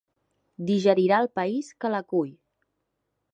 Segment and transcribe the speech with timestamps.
[0.69, 2.33] Digerirà el país que l'acull.